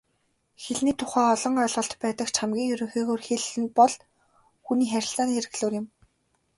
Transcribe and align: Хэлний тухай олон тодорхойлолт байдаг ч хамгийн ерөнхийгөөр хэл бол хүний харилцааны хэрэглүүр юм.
Хэлний 0.63 0.95
тухай 0.99 1.27
олон 1.33 1.53
тодорхойлолт 1.55 1.93
байдаг 2.03 2.27
ч 2.33 2.35
хамгийн 2.39 2.71
ерөнхийгөөр 2.73 3.21
хэл 3.27 3.67
бол 3.77 3.93
хүний 4.65 4.89
харилцааны 4.91 5.31
хэрэглүүр 5.35 5.73
юм. 5.81 5.85